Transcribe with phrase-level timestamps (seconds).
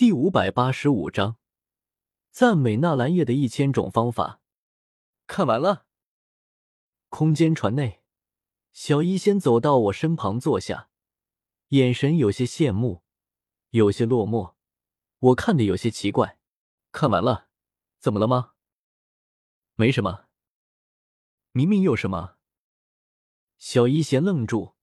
[0.00, 1.36] 第五百八十五章，
[2.30, 4.40] 赞美纳兰叶的一千种方法。
[5.26, 5.84] 看完了。
[7.10, 8.00] 空间船内，
[8.72, 10.88] 小医仙走到我身旁坐下，
[11.68, 13.02] 眼神有些羡慕，
[13.72, 14.54] 有些落寞。
[15.18, 16.38] 我看的有些奇怪。
[16.92, 17.50] 看完了，
[17.98, 18.54] 怎么了吗？
[19.74, 20.28] 没什么。
[21.52, 22.38] 明明有什么。
[23.58, 24.76] 小医仙愣住，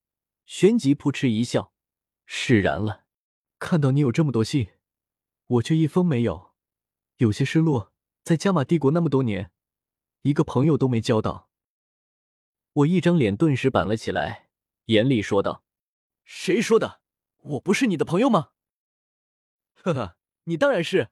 [0.46, 1.74] 旋即扑哧一笑，
[2.28, 3.06] 释然了。
[3.58, 4.77] 看到你有这么多信。
[5.48, 6.54] 我却一封没有，
[7.18, 7.94] 有些失落。
[8.24, 9.52] 在加玛帝国那么多年，
[10.24, 11.50] 一个朋友都没交到。
[12.74, 14.50] 我一张脸顿时板了起来，
[14.86, 15.64] 严厉说道
[16.26, 17.02] ：“谁说的？
[17.38, 18.50] 我不是你的朋友吗？”
[19.76, 21.12] 呵呵，你当然是。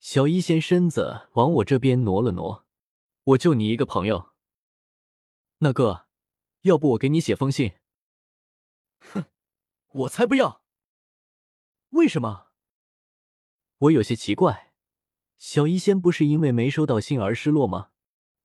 [0.00, 2.66] 小一仙身子往我这边挪了挪，
[3.24, 4.32] 我就你一个朋友。
[5.58, 6.08] 那个，
[6.62, 7.74] 要不我给你写封信？
[9.00, 9.26] 哼，
[9.88, 10.64] 我才不要。
[11.90, 12.51] 为什么？
[13.82, 14.72] 我有些奇怪，
[15.38, 17.90] 小医仙不是因为没收到信而失落吗？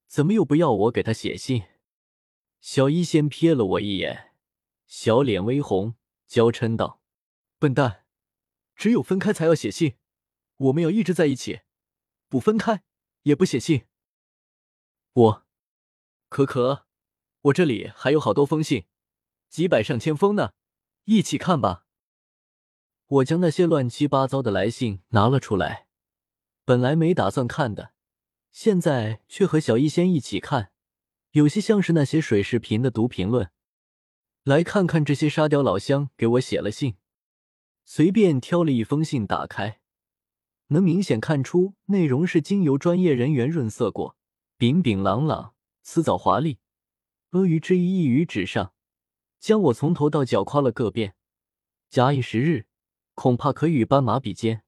[0.07, 1.65] 怎么又不要我给他写信？
[2.59, 4.33] 小医仙瞥了我一眼，
[4.87, 5.93] 小脸微红，
[6.25, 7.03] 娇嗔道
[7.59, 8.05] ：“笨蛋，
[8.75, 9.97] 只有分开才要写信，
[10.57, 11.61] 我们要一直在一起，
[12.27, 12.83] 不分开
[13.23, 13.85] 也不写信。”
[15.13, 15.45] 我，
[16.29, 16.87] 可可，
[17.41, 18.85] 我这里还有好多封信，
[19.49, 20.53] 几百上千封呢，
[21.03, 21.85] 一起看吧。
[23.07, 25.87] 我将那些乱七八糟的来信拿了出来，
[26.65, 27.93] 本来没打算看的，
[28.51, 30.71] 现在却和小医仙一起看，
[31.31, 33.49] 有些像是那些水视频的读评论。
[34.43, 36.97] 来看看这些沙雕老乡给我写了信，
[37.85, 39.79] 随便挑了一封信打开，
[40.67, 44.17] 能明显看出内容是经由专业人员润色过，
[44.57, 46.59] 炳炳朗朗，辞藻华丽，
[47.29, 48.73] 阿谀之意溢于纸上，
[49.39, 51.15] 将我从头到脚夸了个遍。
[51.89, 52.65] 假以时日。
[53.17, 54.61] 恐怕可与斑马比肩。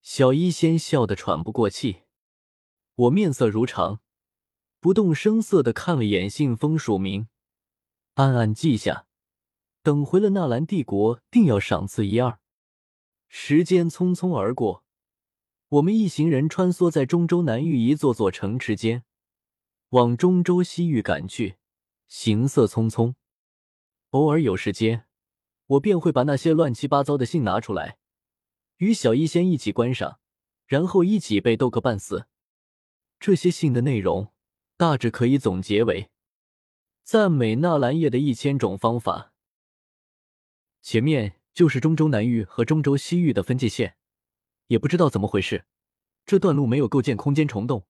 [0.00, 2.02] 小医仙笑得喘不过气，
[2.94, 3.98] 我面色如常，
[4.78, 7.26] 不动声色的看了眼信封署名，
[8.14, 9.08] 暗暗记下，
[9.82, 12.38] 等回了纳兰帝国，定要赏赐一二。
[13.26, 14.84] 时间匆匆而过，
[15.70, 19.02] 我们一行人穿梭在中州南域一座座城池间，
[19.88, 21.56] 往中州西域赶去，
[22.06, 23.16] 行色匆匆。
[24.10, 25.08] 偶尔有时间。
[25.66, 27.96] 我便会把那些乱七八糟的信拿出来，
[28.76, 30.18] 与小医仙一起观赏，
[30.66, 32.26] 然后一起被逗个半死。
[33.18, 34.32] 这些信的内容
[34.76, 36.10] 大致可以总结为：
[37.02, 39.32] 赞美纳兰叶的一千种方法。
[40.82, 43.96] 前面就是中州南域和中州西域的分界线，
[44.66, 45.64] 也不知道怎么回事，
[46.26, 47.86] 这段路没有构建空间虫洞，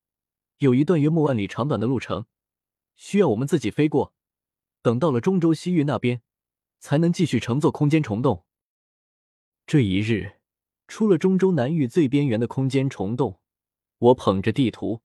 [0.58, 2.26] 有一段约莫万里长短的路程，
[2.94, 4.14] 需要我们自己飞过。
[4.80, 6.22] 等到了中州西域那边。
[6.84, 8.44] 才能继续乘坐空间虫洞。
[9.66, 10.34] 这一日，
[10.86, 13.40] 出了中州南域最边缘的空间虫洞，
[13.96, 15.00] 我捧着地图，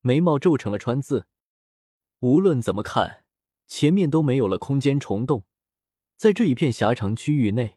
[0.00, 1.26] 眉毛皱成了川字。
[2.20, 3.24] 无论怎么看，
[3.66, 5.44] 前面都没有了空间虫洞，
[6.16, 7.76] 在这一片狭长区域内，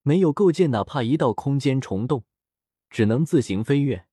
[0.00, 2.24] 没有构建哪怕一道空间虫洞，
[2.88, 4.06] 只能自行飞跃。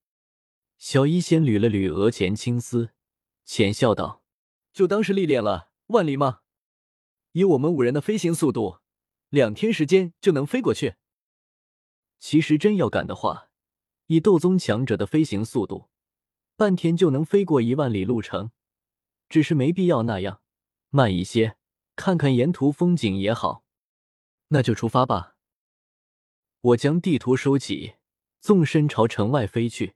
[0.78, 2.90] 小医仙捋了捋额前青丝，
[3.46, 4.22] 浅笑道
[4.76, 6.42] ：“就当是历练了万里吗？”
[7.36, 8.78] 以我们五人的飞行速度，
[9.28, 10.96] 两天时间就能飞过去。
[12.18, 13.50] 其实真要赶的话，
[14.08, 15.90] 以斗宗强者的飞行速度，
[16.56, 18.52] 半天就能飞过一万里路程。
[19.28, 20.40] 只是没必要那样，
[20.92, 21.58] 慢一些，
[21.98, 23.66] 看看沿途风景也好。
[24.48, 25.36] 那就出发吧。
[26.62, 27.96] 我将地图收起，
[28.40, 29.96] 纵身朝城外飞去。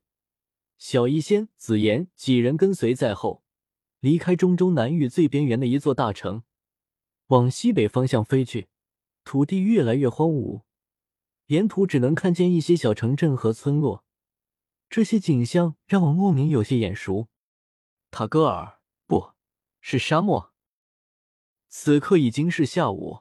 [0.78, 3.46] 小医仙、紫妍几人跟随在后，
[4.02, 6.44] 离开中州南域最边缘的一座大城。
[7.30, 8.70] 往西北方向飞去，
[9.24, 10.64] 土地越来越荒芜，
[11.48, 14.04] 沿途只能看见一些小城镇和村落。
[14.90, 17.28] 这些景象让我莫名有些眼熟。
[18.10, 19.34] 塔戈尔，不
[19.80, 20.54] 是沙漠。
[21.68, 23.20] 此刻已经是下午，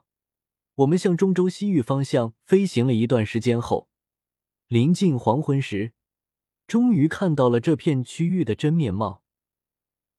[0.77, 3.91] 我们向中州西域方向飞行了一段时间后，
[4.69, 5.93] 临近黄昏时，
[6.67, 9.23] 终于看到了这片区域的真面貌，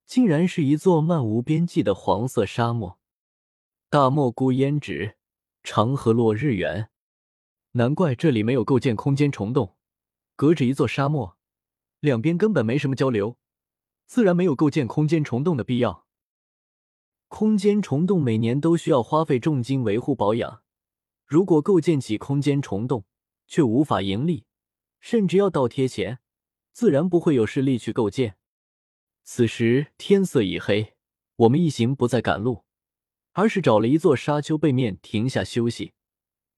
[0.06, 2.99] 竟然是一座漫无边际的黄色沙漠。
[3.92, 5.18] 大漠孤烟直，
[5.64, 6.92] 长河落日圆。
[7.72, 9.76] 难怪这里没有构建空间虫洞，
[10.36, 11.36] 隔着一座沙漠，
[12.00, 13.40] 两边根本没什么交流，
[14.06, 16.06] 自然没有构建空间虫洞的必要。
[17.30, 20.62] 空间虫洞每年都需要花费重金维护保养，
[21.26, 23.06] 如果构建起空间虫洞
[23.48, 24.46] 却无法盈利，
[25.00, 26.20] 甚至要倒贴钱，
[26.72, 28.38] 自然不会有势力去构建。
[29.24, 30.94] 此时天色已黑，
[31.38, 32.66] 我们一行不再赶路。
[33.40, 35.94] 而是找了一座沙丘背面停下休息，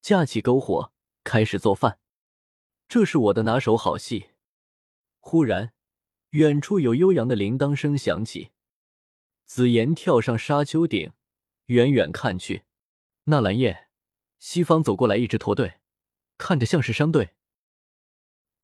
[0.00, 0.92] 架起篝火
[1.22, 2.00] 开始做饭。
[2.88, 4.30] 这是我的拿手好戏。
[5.20, 5.72] 忽然，
[6.30, 8.50] 远处有悠扬的铃铛声响起。
[9.44, 11.12] 紫妍跳上沙丘顶，
[11.66, 12.64] 远远看去，
[13.26, 13.86] 纳兰叶，
[14.40, 15.74] 西方走过来一支驼队，
[16.36, 17.36] 看着像是商队。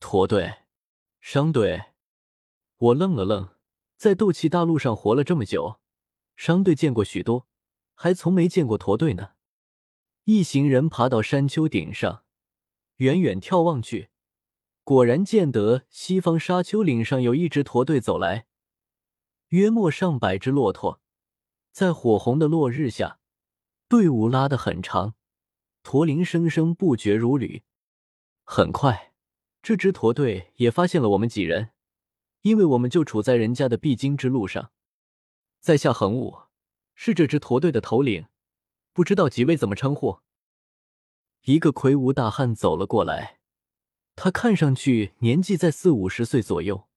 [0.01, 0.55] 驼队，
[1.21, 1.85] 商队。
[2.79, 3.51] 我愣了愣，
[3.97, 5.79] 在斗气大陆上活了这么久，
[6.35, 7.47] 商队见过许多，
[8.01, 9.33] 还从没见过驼队呢。
[10.23, 12.23] 一行人爬到山丘顶上，
[12.99, 14.11] 远远眺望去，
[14.85, 18.47] 果然见得西方沙丘岭上有一支驼队走来，
[19.49, 21.01] 约莫上百只骆驼，
[21.73, 23.19] 在火红的落日下，
[23.89, 25.17] 队伍拉得很长，
[25.83, 27.65] 驼铃声声不绝如缕。
[28.45, 29.13] 很快，
[29.61, 31.71] 这支驼队也发现了我们几人。
[32.43, 34.71] 因为我们就处在人家的必经之路上，
[35.59, 36.39] 在下恒武，
[37.01, 38.27] 是这支驼队的头领，
[38.93, 40.19] 不知道几位怎么称呼？
[41.45, 43.39] 一个魁梧大汉走了过来，
[44.17, 46.89] 他看上去年纪在四五十岁左右，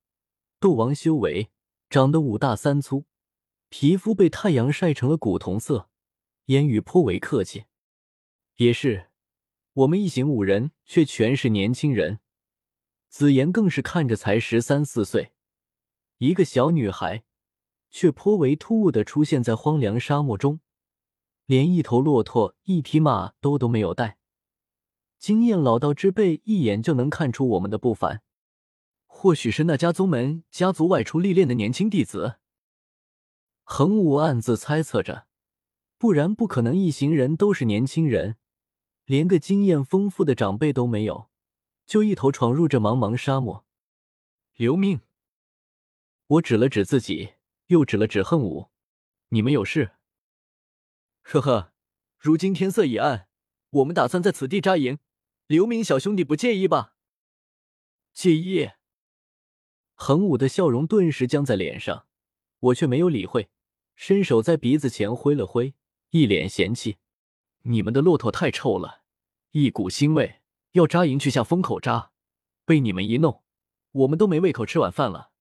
[0.60, 1.52] 斗王修为，
[1.88, 3.06] 长得五大三粗，
[3.70, 5.88] 皮肤被太阳晒成了古铜色，
[6.46, 7.66] 言语颇为客气。
[8.56, 9.12] 也是，
[9.74, 12.22] 我们一行五人却全是年轻人。
[13.08, 15.34] 紫妍更是看着才十三四岁，
[16.18, 17.24] 一个小女孩，
[17.92, 20.62] 却颇为突兀的出现在荒凉沙漠中，
[21.46, 24.18] 连一头骆驼、一匹马都都没有带。
[25.20, 28.24] 经验老道之辈一眼就能看出我们的不凡，
[29.06, 32.38] 或许是那家宗门家族外出历练的年轻弟子。
[33.64, 35.28] 恒武暗自猜测着，
[36.00, 38.38] 不然不可能一行人都是年轻人，
[39.06, 41.30] 连个经验丰富的长辈都没有。
[41.86, 43.66] 就一头闯入这茫茫沙漠，
[44.56, 45.02] 留命！
[46.28, 47.34] 我指了指自己，
[47.72, 48.70] 又指了指恨武，
[49.30, 49.94] 你们有事？
[51.22, 51.72] 呵呵，
[52.18, 53.30] 如今天色已暗，
[53.70, 55.00] 我们打算在此地扎营，
[55.48, 56.96] 刘明小兄弟不介意吧？
[58.12, 58.72] 介意。
[59.96, 62.08] 恒武的笑容顿时僵在脸上，
[62.60, 63.50] 我却没有理会，
[63.96, 65.74] 伸手在鼻子前挥了挥，
[66.10, 66.98] 一脸嫌弃
[67.64, 69.04] ：“你们的骆驼太臭了，
[69.52, 70.42] 一股腥味。”
[70.74, 72.12] 要扎营去下风口扎，
[72.64, 73.44] 被你们一弄，
[73.92, 75.32] 我们都没胃口吃晚饭了。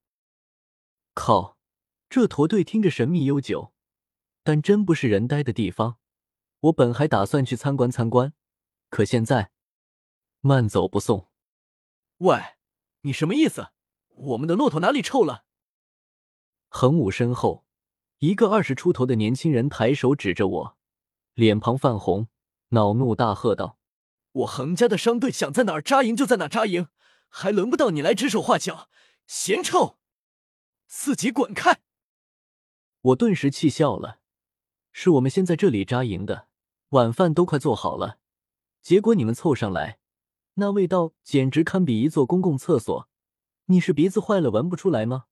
[1.14, 1.56] 靠，
[2.10, 3.72] 这驼队听着神秘悠久，
[4.42, 5.98] 但真不是人呆的地方。
[6.62, 8.34] 我本还打算去参观参观，
[8.88, 9.52] 可现在
[10.40, 11.28] 慢走不送。
[12.16, 12.36] 喂，
[13.02, 13.68] 你什么意思？
[14.08, 15.44] 我们的骆驼哪里臭了？
[16.68, 17.64] 恒武身后，
[18.18, 20.76] 一个二十出头的年轻人抬手指着我，
[21.34, 22.26] 脸庞泛红，
[22.70, 23.78] 恼怒大喝道。
[24.32, 26.88] 我恒家的商队想在哪儿扎营就在哪扎营，
[27.28, 28.90] 还轮不到你来指手画脚，
[29.28, 30.00] 嫌臭，
[30.88, 31.82] 自己滚开！
[33.02, 34.20] 我顿时气笑了，
[34.92, 36.48] 是我们先在这里扎营的，
[36.90, 38.18] 晚饭都快做好了，
[38.82, 39.98] 结果你们凑上来，
[40.54, 43.08] 那味道简直堪比一座公共厕所，
[43.66, 45.26] 你是鼻子坏了闻不出来吗？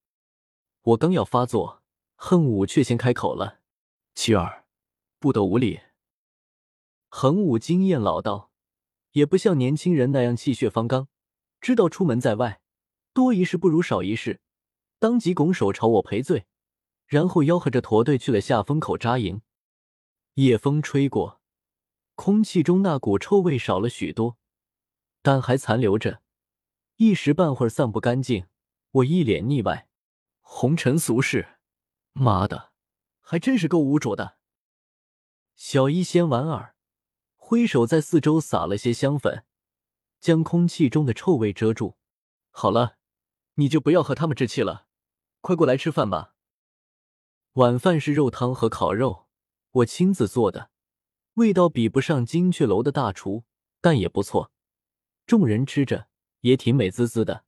[0.82, 1.82] 我刚要发作，
[2.16, 3.60] 恨武却先开口了
[4.14, 4.64] ：“七儿，
[5.18, 5.80] 不得无礼。”
[7.10, 8.48] 恒武经验老道。
[9.12, 11.08] 也不像年轻人那样气血方刚，
[11.60, 12.60] 知道出门在外，
[13.12, 14.40] 多一事不如少一事，
[15.00, 16.46] 当即拱手朝我赔罪，
[17.08, 19.40] 然后吆喝着驼队去了下风口扎营。
[20.34, 21.40] 夜风吹过，
[22.14, 24.36] 空气中那股臭味少了许多，
[25.22, 26.22] 但还残留着，
[26.96, 28.46] 一时半会儿散不干净。
[28.90, 29.88] 我一脸腻歪，
[30.40, 31.58] 红尘俗世，
[32.12, 32.72] 妈的，
[33.20, 34.38] 还真是够污浊的。
[35.56, 36.76] 小医仙莞尔。
[37.36, 39.46] 挥手在四周撒了些香粉，
[40.20, 41.96] 将空气中的臭味遮住。
[42.50, 42.98] 好了，
[43.54, 44.86] 你就不要和他们置气了，
[45.40, 46.34] 快过来吃饭吧。
[47.54, 49.26] 晚饭是肉汤和烤肉，
[49.72, 50.70] 我亲自做的，
[51.34, 53.44] 味道比不上金雀楼的大厨，
[53.80, 54.52] 但也不错。
[55.26, 56.06] 众人吃着
[56.42, 57.44] 也挺美滋滋的。